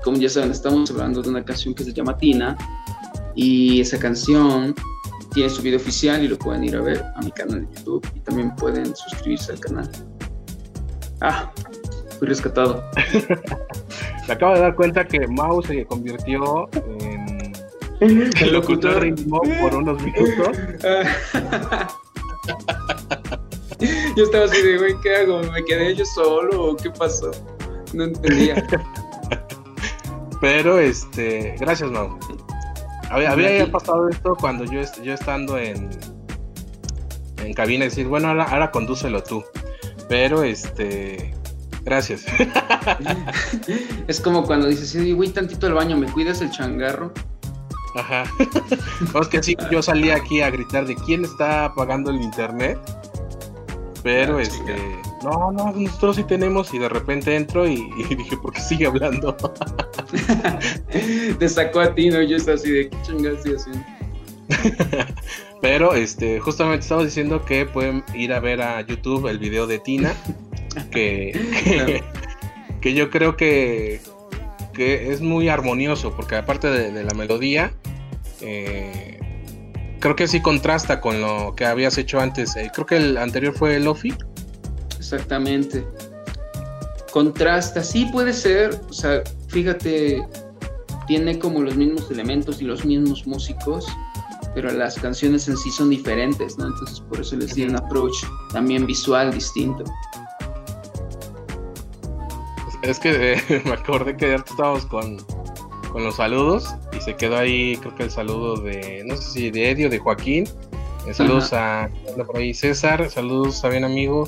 Como 0.05 0.19
ya 0.19 0.29
saben, 0.29 0.51
estamos 0.51 0.91
hablando 0.91 1.23
de 1.23 1.31
una 1.31 1.43
canción 1.43 1.75
que 1.75 1.83
se 1.83 1.95
llama 1.95 2.19
Tina 2.19 2.59
y 3.35 3.81
esa 3.81 3.99
canción 3.99 4.75
tiene 5.33 5.49
su 5.49 5.63
video 5.63 5.79
oficial 5.79 6.23
y 6.23 6.29
lo 6.29 6.39
pueden 6.39 6.63
ir 6.63 6.77
a 6.77 6.83
ver 6.83 7.03
a 7.17 7.23
mi 7.23 7.31
canal 7.31 7.67
de 7.67 7.77
YouTube 7.79 8.07
y 8.15 8.21
también 8.21 8.55
pueden 8.57 8.95
suscribirse 8.95 9.53
al 9.53 9.61
canal. 9.61 9.91
Ah, 11.23 11.51
fui 12.19 12.29
rescatado. 12.29 12.85
Me 14.29 14.35
acabo 14.35 14.53
de 14.55 14.61
dar 14.61 14.75
cuenta 14.75 15.07
que 15.07 15.27
Mau 15.27 15.63
se 15.63 15.87
convirtió 15.87 16.69
en 18.01 18.31
el 18.43 18.53
locutor 18.53 19.03
de 19.03 19.15
por 19.25 19.75
unos 19.75 20.03
minutos. 20.03 20.59
yo 24.17 24.25
estaba 24.25 24.45
así 24.45 24.61
de, 24.61 24.77
güey, 24.77 25.01
¿qué 25.03 25.17
hago? 25.17 25.41
¿Me 25.51 25.65
quedé 25.65 25.95
yo 25.95 26.05
solo 26.05 26.73
o 26.73 26.77
qué 26.77 26.91
pasó? 26.91 27.31
No 27.95 28.05
entendía. 28.05 28.63
Pero, 30.45 30.79
este, 30.79 31.57
gracias, 31.59 31.91
Mau. 31.91 32.19
Había, 33.11 33.31
había 33.31 33.71
pasado 33.71 34.11
esto 34.11 34.37
cuando 34.39 34.65
yo, 34.65 34.83
yo 35.03 35.15
estando 35.15 35.57
en, 35.57 35.89
en 37.39 37.55
cabina, 37.55 37.87
decir, 37.87 38.07
bueno, 38.07 38.29
ahora, 38.29 38.45
ahora 38.45 38.71
condúcelo 38.71 39.23
tú. 39.23 39.43
Pero, 40.07 40.43
este, 40.43 41.35
Gracias. 41.83 42.27
es 44.07 44.21
como 44.21 44.45
cuando 44.45 44.67
dices, 44.67 44.91
sí, 44.91 45.15
voy 45.15 45.29
tantito 45.31 45.67
al 45.67 45.73
baño, 45.73 45.97
¿me 45.97 46.07
cuidas 46.07 46.43
el 46.43 46.51
changarro? 46.51 47.11
Ajá. 47.95 48.25
es 49.21 49.29
que 49.29 49.43
sí, 49.43 49.57
yo 49.71 49.83
salí 49.83 50.11
aquí 50.11 50.43
a 50.43 50.51
gritar 50.51 50.87
de 50.87 50.95
quién 50.95 51.25
está 51.25 51.67
apagando 51.67 52.11
el 52.11 52.21
internet. 52.21 52.79
Pero 54.03 54.37
ah, 54.37 54.43
este, 54.43 54.77
no, 55.25 55.53
no, 55.53 55.73
nosotros 55.73 56.17
sí 56.17 56.25
tenemos 56.25 56.73
y 56.75 56.79
de 56.79 56.89
repente 56.89 57.35
entro 57.35 57.67
y, 57.67 57.77
dije, 58.17 58.37
¿por 58.37 58.53
qué 58.53 58.61
sigue 58.61 58.87
hablando? 58.87 59.35
Te 61.39 61.49
sacó 61.49 61.81
a 61.81 61.95
ti, 61.95 62.11
¿no? 62.11 62.23
Yo 62.23 62.37
estaba 62.37 62.57
así 62.57 62.71
de, 62.71 62.91
¿qué 62.91 62.97
chingados 63.03 63.39
estoy 63.39 63.57
haciendo? 63.57 63.85
Pero 65.63 65.95
este, 65.95 66.41
justamente 66.41 66.83
estamos 66.83 67.05
diciendo 67.05 67.45
que 67.45 67.65
pueden 67.65 68.05
ir 68.15 68.33
a 68.33 68.41
ver 68.41 68.61
a 68.61 68.81
YouTube 68.83 69.29
el 69.29 69.39
video 69.39 69.67
de 69.67 69.79
Tina 69.79 70.15
que, 70.91 72.03
que, 72.81 72.95
yo 72.95 73.11
creo 73.11 73.37
que, 73.37 74.01
que, 74.73 75.13
es 75.13 75.21
muy 75.21 75.49
armonioso, 75.49 76.15
porque 76.15 76.37
aparte 76.37 76.69
de, 76.69 77.05
la 77.05 77.15
melodía, 77.15 77.73
eh, 78.41 79.21
creo 80.01 80.17
que 80.17 80.27
sí 80.27 80.41
contrasta 80.41 81.01
con 81.01 81.21
lo 81.21 81.55
que 81.55 81.65
habías 81.65 81.97
hecho 81.97 82.21
antes. 82.21 82.57
Eh, 82.57 82.71
creo 82.75 82.87
que 82.87 82.97
el 82.97 83.17
anterior 83.17 83.55
fue 83.55 83.79
Lofi. 83.81 84.13
Exactamente. 85.05 85.87
Contrasta, 87.13 87.85
sí 87.85 88.07
puede 88.07 88.33
ser, 88.33 88.81
o 88.89 88.93
sea, 88.93 89.23
fíjate, 89.49 90.27
tiene 91.07 91.39
como 91.39 91.61
los 91.61 91.77
mismos 91.77 92.11
elementos 92.11 92.63
y 92.63 92.65
los 92.65 92.87
mismos 92.87 93.27
músicos, 93.27 93.87
pero 94.55 94.73
las 94.73 94.99
canciones 94.99 95.47
en 95.47 95.59
sí 95.59 95.71
son 95.71 95.91
diferentes, 95.91 96.57
¿no? 96.57 96.69
Entonces 96.69 97.01
por 97.01 97.21
eso 97.21 97.37
les 97.37 97.55
di 97.55 97.65
un 97.65 97.77
approach 97.77 98.25
también 98.51 98.87
visual 98.87 99.31
distinto. 99.33 99.85
Es 102.83 102.99
que 102.99 103.35
eh, 103.35 103.63
me 103.67 103.73
acordé 103.73 104.17
que 104.17 104.31
ya 104.31 104.37
estábamos 104.37 104.87
con, 104.87 105.19
los 105.95 106.17
saludos 106.17 106.75
y 106.97 107.01
se 107.03 107.15
quedó 107.15 107.37
ahí, 107.37 107.77
creo 107.77 107.95
que 107.95 108.05
el 108.05 108.11
saludo 108.11 108.57
de, 108.57 109.05
no 109.07 109.17
sé 109.17 109.31
si 109.31 109.51
de 109.51 109.71
Edio, 109.71 109.91
de 109.91 109.99
Joaquín. 109.99 110.49
Eh, 111.07 111.13
saludos 111.13 111.53
a 111.53 111.91
por 112.27 112.39
ahí 112.39 112.55
César, 112.55 113.11
saludos 113.11 113.63
a 113.65 113.69
bien 113.69 113.85
amigo. 113.85 114.27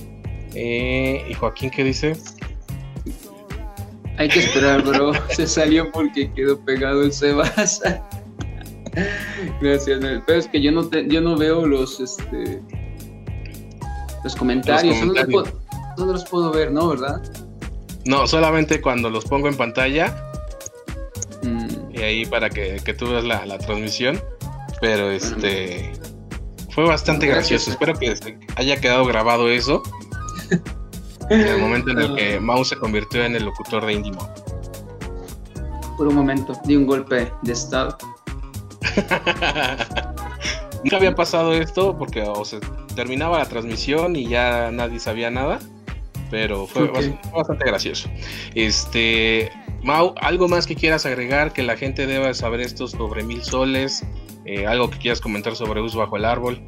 Eh, 0.58 1.22
y 1.28 1.34
Joaquín, 1.34 1.68
¿qué 1.70 1.84
dice? 1.84 2.16
Hay 4.16 4.28
que 4.28 4.38
esperar, 4.38 4.82
bro. 4.82 5.12
se 5.28 5.46
salió 5.46 5.92
porque 5.92 6.32
quedó 6.32 6.58
pegado 6.58 7.02
el 7.02 7.12
Sebas. 7.12 7.82
Gracias, 9.60 10.00
pero 10.26 10.38
es 10.38 10.48
que 10.48 10.62
yo 10.62 10.72
no 10.72 10.90
yo 10.90 11.20
no 11.20 11.36
veo 11.36 11.66
los 11.66 12.00
este 12.00 12.62
los 14.24 14.34
comentarios, 14.34 14.96
No, 15.04 15.44
no 15.98 16.12
los 16.12 16.24
puedo 16.24 16.50
ver, 16.50 16.72
¿no? 16.72 16.88
¿Verdad? 16.88 17.22
No, 18.06 18.26
solamente 18.26 18.80
cuando 18.80 19.10
los 19.10 19.26
pongo 19.26 19.48
en 19.48 19.56
pantalla. 19.58 20.16
Mm. 21.42 21.94
Y 21.94 21.98
ahí 21.98 22.24
para 22.24 22.48
que, 22.48 22.80
tú 22.98 23.10
veas 23.10 23.24
la, 23.24 23.58
transmisión. 23.58 24.22
Pero 24.80 25.10
este. 25.10 25.92
Fue 26.70 26.84
bastante 26.84 27.26
gracioso. 27.26 27.70
Espero 27.70 27.94
que 27.94 28.14
haya 28.56 28.80
quedado 28.80 29.04
grabado 29.04 29.50
eso. 29.50 29.82
En 31.30 31.40
el 31.40 31.58
momento 31.60 31.90
en 31.90 31.98
el 31.98 32.14
que 32.14 32.40
Mouse 32.40 32.70
se 32.70 32.76
convirtió 32.76 33.24
en 33.24 33.36
el 33.36 33.44
locutor 33.44 33.86
de 33.86 33.94
Indimo. 33.94 34.28
Por 35.96 36.08
un 36.08 36.14
momento, 36.14 36.52
di 36.64 36.76
un 36.76 36.86
golpe 36.86 37.32
de 37.42 37.52
estado. 37.52 37.96
Nunca 40.84 40.96
había 40.96 41.14
pasado 41.14 41.54
esto 41.54 41.96
porque 41.98 42.22
o 42.22 42.44
se 42.44 42.60
terminaba 42.94 43.38
la 43.38 43.46
transmisión 43.46 44.14
y 44.14 44.28
ya 44.28 44.70
nadie 44.70 45.00
sabía 45.00 45.30
nada 45.30 45.58
pero 46.30 46.66
fue, 46.66 46.88
bastante, 46.88 47.64
gracioso. 47.64 48.08
Este, 48.54 49.50
Mau, 49.82 50.14
¿algo 50.20 50.48
más 50.48 50.66
que 50.66 50.74
quieras 50.74 51.06
agregar 51.06 51.52
que 51.52 51.62
la 51.62 51.76
gente 51.76 52.06
deba 52.06 52.32
saber 52.34 52.60
esto 52.60 52.88
sobre 52.88 53.22
Mil 53.22 53.42
Soles? 53.42 54.04
Eh, 54.44 54.66
¿Algo 54.66 54.90
que 54.90 54.98
quieras 54.98 55.20
comentar 55.20 55.56
sobre 55.56 55.80
Uso 55.80 55.98
Bajo 55.98 56.16
el 56.16 56.24
Árbol? 56.24 56.60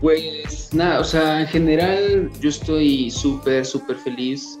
Pues 0.00 0.70
nada, 0.72 1.00
o 1.00 1.04
sea, 1.04 1.42
en 1.42 1.46
general 1.46 2.30
yo 2.40 2.48
estoy 2.48 3.10
súper, 3.10 3.66
súper 3.66 3.96
feliz 3.96 4.58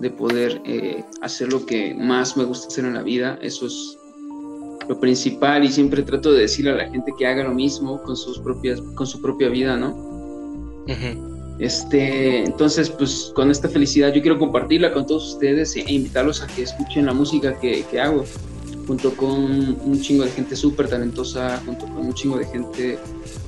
de 0.00 0.10
poder 0.10 0.60
eh, 0.66 1.02
hacer 1.22 1.52
lo 1.52 1.64
que 1.64 1.94
más 1.94 2.36
me 2.36 2.44
gusta 2.44 2.68
hacer 2.68 2.84
en 2.84 2.94
la 2.94 3.02
vida. 3.02 3.38
Eso 3.40 3.66
es 3.66 3.96
lo 4.88 5.00
principal 5.00 5.64
y 5.64 5.68
siempre 5.68 6.02
trato 6.02 6.32
de 6.32 6.42
decirle 6.42 6.72
a 6.72 6.74
la 6.74 6.90
gente 6.90 7.12
que 7.18 7.26
haga 7.26 7.44
lo 7.44 7.54
mismo 7.54 8.02
con 8.02 8.16
sus 8.16 8.38
propias, 8.38 8.80
con 8.94 9.06
su 9.06 9.20
propia 9.22 9.48
vida, 9.48 9.76
¿no? 9.76 10.84
Este, 11.58 12.44
entonces, 12.44 12.90
pues 12.90 13.32
con 13.34 13.50
esta 13.50 13.68
felicidad 13.68 14.12
yo 14.12 14.20
quiero 14.20 14.38
compartirla 14.38 14.92
con 14.92 15.06
todos 15.06 15.34
ustedes 15.34 15.76
e 15.76 15.84
invitarlos 15.88 16.42
a 16.42 16.46
que 16.48 16.62
escuchen 16.62 17.06
la 17.06 17.12
música 17.12 17.58
que, 17.58 17.84
hago, 17.98 18.24
junto 18.86 19.16
con 19.16 19.78
un 19.80 20.00
chingo 20.00 20.24
de 20.24 20.30
gente 20.30 20.56
súper 20.56 20.88
talentosa, 20.88 21.62
junto 21.64 21.86
con 21.86 22.06
un 22.06 22.12
chingo 22.12 22.38
de 22.38 22.46
gente 22.46 22.98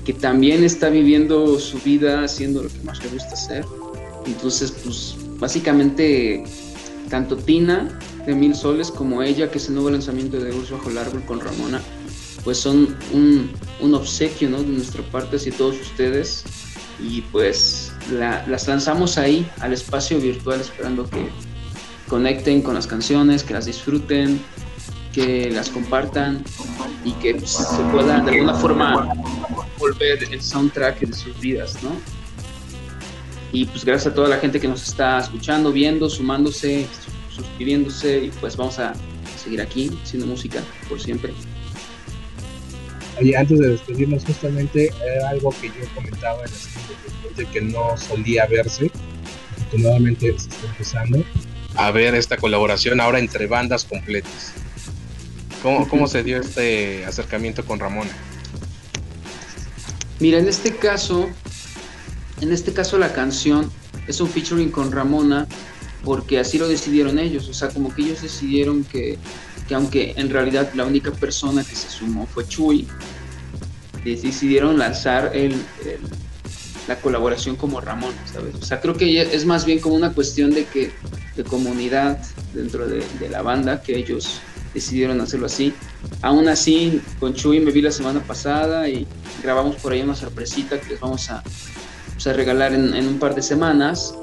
que 0.06 0.12
también 0.12 0.62
está 0.62 0.88
viviendo 0.88 1.58
su 1.58 1.78
vida 1.80 2.22
haciendo 2.22 2.62
lo 2.62 2.68
que 2.68 2.78
más 2.84 3.02
le 3.02 3.10
gusta 3.10 3.32
hacer. 3.32 3.64
Entonces, 4.24 4.72
pues 4.84 5.16
básicamente, 5.40 6.44
tanto 7.10 7.36
Tina 7.36 7.98
de 8.24 8.36
Mil 8.36 8.54
Soles 8.54 8.92
como 8.92 9.24
ella, 9.24 9.50
que 9.50 9.58
es 9.58 9.66
el 9.66 9.74
nuevo 9.74 9.90
lanzamiento 9.90 10.38
de 10.38 10.54
Urso 10.54 10.76
Bajo 10.76 10.90
el 10.90 10.98
Árbol 10.98 11.24
con 11.24 11.40
Ramona, 11.40 11.82
pues 12.44 12.56
son 12.56 12.96
un, 13.12 13.50
un 13.80 13.94
obsequio 13.94 14.48
¿no? 14.48 14.58
de 14.58 14.68
nuestra 14.68 15.02
parte 15.10 15.36
hacia 15.36 15.52
todos 15.52 15.80
ustedes 15.80 16.44
y 17.00 17.22
pues 17.22 17.92
las 18.12 18.68
lanzamos 18.68 19.18
ahí 19.18 19.50
al 19.58 19.72
espacio 19.72 20.20
virtual 20.20 20.60
esperando 20.60 21.10
que 21.10 21.28
conecten 22.08 22.62
con 22.62 22.74
las 22.74 22.86
canciones, 22.86 23.42
que 23.42 23.54
las 23.54 23.66
disfruten, 23.66 24.40
que 25.12 25.50
las 25.50 25.68
compartan 25.70 26.44
y 27.04 27.10
que 27.14 27.34
pues, 27.34 27.50
se 27.50 27.82
pueda 27.90 28.20
de 28.20 28.30
alguna 28.30 28.54
forma 28.54 29.08
volver 29.78 30.22
el 30.30 30.40
soundtrack 30.40 31.00
de 31.00 31.12
sus 31.12 31.38
vidas, 31.40 31.82
¿no? 31.82 31.90
Y 33.52 33.64
pues 33.66 33.84
gracias 33.84 34.12
a 34.12 34.14
toda 34.14 34.28
la 34.28 34.38
gente 34.38 34.60
que 34.60 34.68
nos 34.68 34.86
está 34.86 35.18
escuchando, 35.18 35.72
viendo, 35.72 36.10
sumándose, 36.10 36.86
suscribiéndose 37.34 38.24
y 38.24 38.30
pues 38.40 38.56
vamos 38.56 38.78
a 38.78 38.92
seguir 39.42 39.60
aquí 39.60 39.90
haciendo 40.02 40.26
música 40.26 40.62
por 40.88 41.00
siempre. 41.00 41.32
Oye, 43.18 43.36
antes 43.36 43.58
de 43.58 43.68
despedirnos, 43.68 44.24
justamente 44.24 44.92
era 45.02 45.30
algo 45.30 45.54
que 45.60 45.68
yo 45.68 45.88
comentaba 45.94 46.44
en 46.44 47.36
de 47.36 47.46
que 47.46 47.60
no 47.60 47.96
solía 47.96 48.46
verse. 48.46 48.90
Afortunadamente 49.56 50.38
se 50.38 50.48
está 50.48 50.66
empezando 50.66 51.24
a 51.76 51.90
ver 51.90 52.14
esta 52.14 52.36
colaboración 52.36 53.00
ahora 53.00 53.18
entre 53.18 53.46
bandas 53.46 53.84
completas. 53.84 54.54
¿Cómo, 55.62 55.88
cómo 55.88 56.06
se 56.06 56.22
dio 56.22 56.40
este 56.40 57.04
acercamiento 57.04 57.64
con 57.64 57.78
Ramona? 57.78 58.10
Mira, 60.20 60.38
en 60.38 60.48
este 60.48 60.76
caso, 60.76 61.28
en 62.40 62.52
este 62.52 62.72
caso 62.72 62.98
la 62.98 63.12
canción 63.12 63.70
es 64.06 64.20
un 64.20 64.28
featuring 64.28 64.70
con 64.70 64.92
Ramona 64.92 65.46
porque 66.04 66.38
así 66.38 66.58
lo 66.58 66.68
decidieron 66.68 67.18
ellos, 67.18 67.48
o 67.48 67.54
sea, 67.54 67.68
como 67.68 67.94
que 67.94 68.02
ellos 68.02 68.22
decidieron 68.22 68.84
que, 68.84 69.18
que 69.66 69.74
aunque 69.74 70.14
en 70.16 70.30
realidad 70.30 70.70
la 70.74 70.84
única 70.84 71.10
persona 71.10 71.64
que 71.64 71.74
se 71.74 71.88
sumó 71.88 72.26
fue 72.26 72.46
Chuy, 72.46 72.86
decidieron 74.04 74.78
lanzar 74.78 75.32
el, 75.34 75.56
la 76.86 76.96
colaboración 77.00 77.56
como 77.56 77.80
Ramón, 77.80 78.14
¿sabes? 78.32 78.54
O 78.54 78.62
sea, 78.62 78.80
creo 78.80 78.94
que 78.94 79.20
es 79.20 79.44
más 79.44 79.64
bien 79.64 79.80
como 79.80 79.96
una 79.96 80.12
cuestión 80.12 80.50
de 80.50 80.64
que 80.64 80.92
de 81.36 81.44
comunidad 81.44 82.18
dentro 82.54 82.86
de, 82.86 83.04
la 83.28 83.42
banda 83.42 83.82
que 83.82 83.96
ellos 83.96 84.40
decidieron 84.72 85.20
hacerlo 85.20 85.46
así. 85.46 85.74
Aún 86.22 86.48
así, 86.48 87.00
con 87.20 87.34
Chuy 87.34 87.60
me 87.60 87.70
vi 87.70 87.82
la 87.82 87.90
semana 87.90 88.20
pasada 88.20 88.88
y 88.88 89.06
grabamos 89.42 89.76
por 89.76 89.92
ahí 89.92 90.02
una 90.02 90.14
sorpresita 90.14 90.80
que 90.80 90.90
les 90.90 91.00
vamos 91.00 91.30
a, 91.30 91.42
pues, 92.12 92.26
a 92.26 92.32
regalar 92.32 92.72
en, 92.72 92.94
en, 92.94 93.06
un 93.06 93.18
par 93.18 93.34
de 93.34 93.42
semanas. 93.42 94.14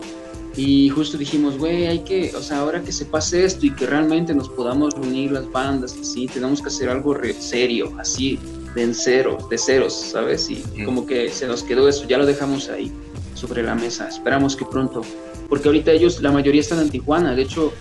Y 0.55 0.89
justo 0.89 1.17
dijimos, 1.17 1.57
güey, 1.57 1.87
hay 1.87 1.99
que, 1.99 2.35
o 2.35 2.41
sea, 2.41 2.59
ahora 2.59 2.81
que 2.81 2.91
se 2.91 3.05
pase 3.05 3.43
esto 3.43 3.65
y 3.65 3.71
que 3.71 3.87
realmente 3.87 4.35
nos 4.35 4.49
podamos 4.49 4.93
reunir 4.93 5.31
las 5.31 5.51
bandas, 5.51 5.95
así, 5.99 6.27
tenemos 6.27 6.61
que 6.61 6.67
hacer 6.67 6.89
algo 6.89 7.17
serio, 7.39 7.91
así, 7.99 8.37
de 8.75 8.93
cero, 8.93 9.37
de 9.49 9.57
ceros, 9.57 9.93
¿sabes? 9.93 10.49
Y 10.49 10.63
como 10.83 11.05
que 11.05 11.29
se 11.29 11.47
nos 11.47 11.63
quedó 11.63 11.87
eso, 11.87 12.05
ya 12.07 12.17
lo 12.17 12.25
dejamos 12.25 12.69
ahí 12.69 12.91
sobre 13.33 13.63
la 13.63 13.73
mesa. 13.75 14.07
Esperamos 14.07 14.55
que 14.55 14.65
pronto, 14.65 15.01
porque 15.49 15.69
ahorita 15.69 15.91
ellos, 15.91 16.21
la 16.21 16.31
mayoría 16.31 16.61
están 16.61 16.79
en 16.79 16.89
Tijuana, 16.89 17.33
de 17.33 17.43
hecho 17.43 17.73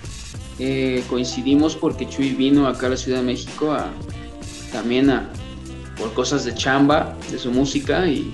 eh, 0.59 1.03
coincidimos 1.09 1.77
porque 1.77 2.09
Chuy 2.09 2.31
vino 2.31 2.67
acá 2.67 2.87
a 2.87 2.91
la 2.91 2.97
Ciudad 2.97 3.19
de 3.19 3.25
México 3.25 3.73
a, 3.73 3.91
también 4.73 5.11
a, 5.11 5.31
por 5.97 6.13
cosas 6.15 6.45
de 6.45 6.55
chamba, 6.55 7.17
de 7.31 7.39
su 7.39 7.51
música 7.51 8.07
y, 8.07 8.33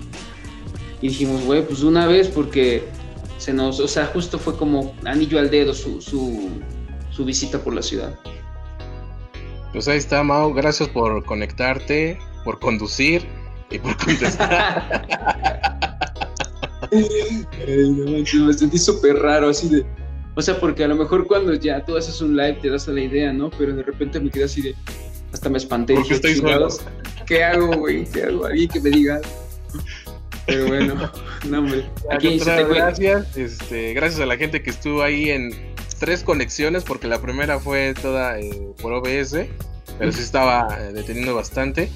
dijimos, 1.01 1.45
güey, 1.45 1.65
pues 1.65 1.83
una 1.83 2.07
vez 2.07 2.29
porque 2.29 2.85
se 3.39 3.53
nos, 3.53 3.79
o 3.79 3.87
sea, 3.87 4.07
justo 4.07 4.39
fue 4.39 4.57
como 4.57 4.95
anillo 5.05 5.39
al 5.39 5.49
dedo 5.49 5.73
su, 5.73 6.01
su, 6.01 6.49
su 7.11 7.25
visita 7.25 7.63
por 7.63 7.75
la 7.75 7.83
ciudad. 7.83 8.19
Pues 9.73 9.87
ahí 9.87 9.99
está, 9.99 10.23
Mau. 10.25 10.53
Gracias 10.55 10.89
por 10.89 11.25
conectarte 11.25 12.19
por 12.49 12.59
conducir 12.59 13.27
y 13.71 13.79
por 13.79 13.95
contestar. 13.99 15.07
me 16.91 18.53
sentí 18.55 18.79
súper 18.79 19.17
raro, 19.17 19.51
así 19.51 19.69
de. 19.69 19.87
O 20.39 20.43
sea, 20.43 20.61
porque 20.61 20.85
a 20.85 20.89
lo 20.89 20.95
mejor 20.95 21.27
cuando 21.27 21.53
ya 21.55 21.85
tú 21.85 21.97
haces 21.97 22.21
un 22.21 22.37
live 22.37 22.59
te 22.63 22.71
das 22.71 22.87
a 22.87 22.93
la 22.93 23.01
idea, 23.01 23.33
¿no? 23.33 23.51
Pero 23.51 23.75
de 23.75 23.83
repente 23.83 24.21
me 24.21 24.31
quedé 24.31 24.45
así 24.45 24.63
de. 24.63 24.77
Hasta 25.33 25.49
me 25.49 25.59
espanté. 25.59 25.95
¿Por 25.95 26.07
qué 26.07 26.15
estoy 26.15 26.41
¿Qué 27.27 27.43
hago, 27.43 27.77
güey? 27.77 28.05
¿Qué 28.05 28.23
hago? 28.23 28.47
Alguien 28.47 28.69
que 28.69 28.81
me 28.81 28.91
diga. 28.91 29.21
Pero 30.47 30.69
bueno, 30.69 31.11
no, 31.49 31.59
hombre. 31.59 31.87
Aquí 32.13 32.39
gracias, 32.39 33.37
este, 33.37 33.95
gracias 33.95 34.21
a 34.21 34.27
la 34.27 34.37
gente 34.37 34.63
que 34.63 34.71
estuvo 34.71 35.03
ahí 35.03 35.31
en 35.31 35.51
tres 35.99 36.23
conexiones, 36.23 36.85
porque 36.85 37.09
la 37.09 37.21
primera 37.21 37.59
fue 37.59 37.95
toda 38.01 38.39
eh, 38.39 38.49
por 38.81 38.93
OBS, 38.93 39.45
pero 39.99 40.13
sí 40.13 40.23
estaba 40.23 40.69
eh, 40.79 40.93
deteniendo 40.93 41.35
bastante 41.35 41.91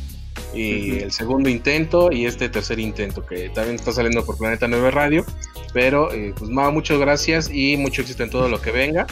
y 0.52 0.98
el 0.98 1.12
segundo 1.12 1.48
intento 1.48 2.10
y 2.10 2.26
este 2.26 2.48
tercer 2.48 2.78
intento 2.78 3.24
que 3.24 3.50
también 3.50 3.76
está 3.76 3.92
saliendo 3.92 4.24
por 4.26 4.36
Planeta 4.36 4.66
9 4.66 4.90
Radio. 4.90 5.24
Pero 5.72 6.12
eh, 6.12 6.34
pues 6.36 6.50
Mao, 6.50 6.70
muchas 6.70 6.98
gracias 6.98 7.50
y 7.52 7.76
mucho 7.76 8.02
éxito 8.02 8.22
en 8.22 8.30
todo 8.30 8.48
lo 8.48 8.60
que 8.60 8.70
venga. 8.70 9.06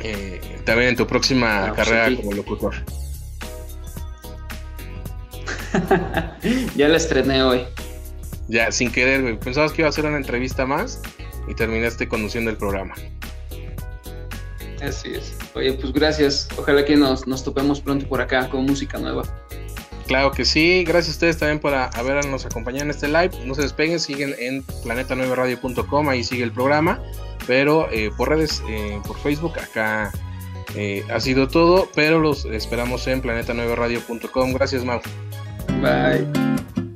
Eh, 0.00 0.40
también 0.64 0.90
en 0.90 0.96
tu 0.96 1.06
próxima 1.06 1.72
carrera 1.74 2.14
como 2.16 2.32
locutor. 2.32 2.74
ya 6.76 6.88
la 6.88 6.96
estrené 6.96 7.42
hoy. 7.42 7.64
Ya, 8.48 8.72
sin 8.72 8.90
querer, 8.90 9.38
Pensabas 9.38 9.72
que 9.72 9.82
iba 9.82 9.88
a 9.88 9.90
hacer 9.90 10.06
una 10.06 10.16
entrevista 10.16 10.64
más 10.64 11.02
y 11.48 11.54
terminaste 11.54 12.08
conduciendo 12.08 12.50
el 12.50 12.56
programa. 12.56 12.94
Así 14.80 15.12
es. 15.14 15.36
Oye, 15.54 15.72
pues 15.74 15.92
gracias. 15.92 16.48
Ojalá 16.56 16.84
que 16.84 16.96
nos, 16.96 17.26
nos 17.26 17.44
topemos 17.44 17.80
pronto 17.80 18.08
por 18.08 18.20
acá 18.20 18.48
con 18.48 18.64
música 18.64 18.98
nueva. 18.98 19.22
Claro 20.08 20.32
que 20.32 20.46
sí, 20.46 20.84
gracias 20.84 21.08
a 21.08 21.16
ustedes 21.16 21.38
también 21.38 21.60
por 21.60 21.74
habernos 21.74 22.46
acompañado 22.46 22.84
en 22.84 22.90
este 22.90 23.08
live. 23.08 23.30
No 23.44 23.54
se 23.54 23.60
despeguen, 23.60 24.00
siguen 24.00 24.34
en 24.38 24.64
planeta9radio.com, 24.64 26.08
ahí 26.08 26.24
sigue 26.24 26.44
el 26.44 26.52
programa. 26.52 26.98
Pero 27.46 27.88
eh, 27.92 28.10
por 28.16 28.30
redes, 28.30 28.62
eh, 28.70 28.98
por 29.06 29.18
Facebook, 29.18 29.58
acá 29.58 30.10
eh, 30.74 31.04
ha 31.12 31.20
sido 31.20 31.46
todo. 31.46 31.90
Pero 31.94 32.20
los 32.20 32.46
esperamos 32.46 33.06
en 33.06 33.22
planeta9radio.com. 33.22 34.54
Gracias, 34.54 34.82
Mau. 34.82 35.00
Bye. 35.82 36.87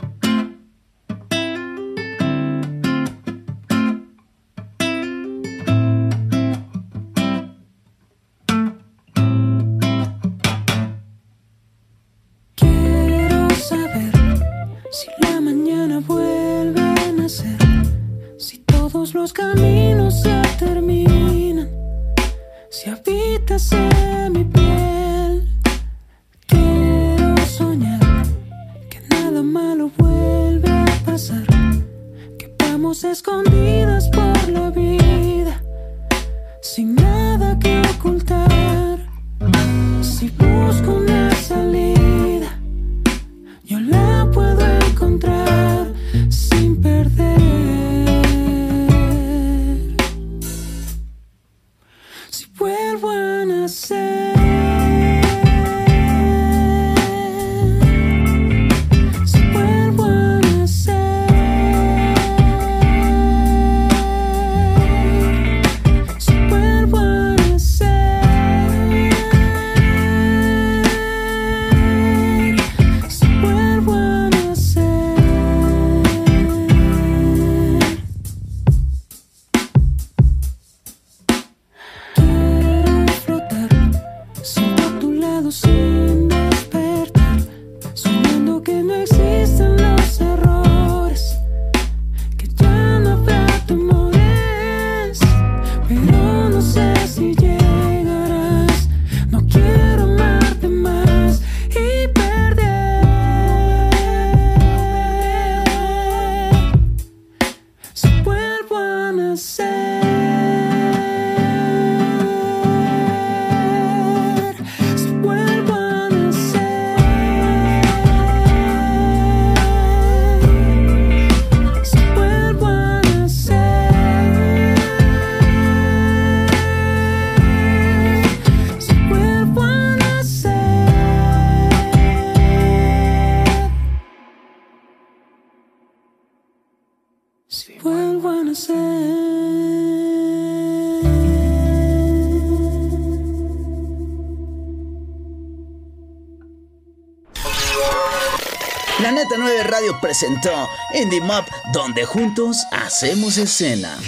Presentó 150.02 150.68
Indie 150.92 151.22
Mop, 151.22 151.48
donde 151.72 152.04
juntos 152.04 152.66
hacemos 152.70 153.38
escena. 153.38 153.98